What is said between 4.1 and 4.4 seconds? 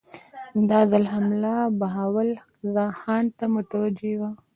وه.